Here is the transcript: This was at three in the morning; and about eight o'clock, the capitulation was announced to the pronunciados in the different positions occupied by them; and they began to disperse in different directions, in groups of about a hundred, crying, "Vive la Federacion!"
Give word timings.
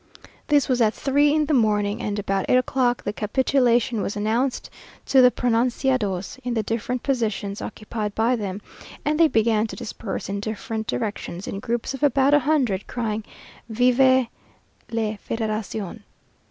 This 0.47 0.67
was 0.67 0.81
at 0.81 0.95
three 0.95 1.31
in 1.31 1.45
the 1.45 1.53
morning; 1.53 2.01
and 2.01 2.17
about 2.17 2.47
eight 2.49 2.57
o'clock, 2.57 3.03
the 3.03 3.13
capitulation 3.13 4.01
was 4.01 4.15
announced 4.15 4.67
to 5.05 5.21
the 5.21 5.29
pronunciados 5.29 6.39
in 6.43 6.55
the 6.55 6.63
different 6.63 7.03
positions 7.03 7.61
occupied 7.61 8.15
by 8.15 8.35
them; 8.35 8.63
and 9.05 9.19
they 9.19 9.27
began 9.27 9.67
to 9.67 9.75
disperse 9.75 10.27
in 10.27 10.39
different 10.39 10.87
directions, 10.87 11.45
in 11.47 11.59
groups 11.59 11.93
of 11.93 12.01
about 12.01 12.33
a 12.33 12.39
hundred, 12.39 12.87
crying, 12.87 13.23
"Vive 13.69 14.25
la 14.91 15.17
Federacion!" 15.29 15.99